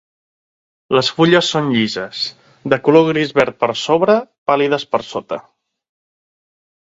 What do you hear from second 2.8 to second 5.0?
color gris-verd per sobre, pàl·lides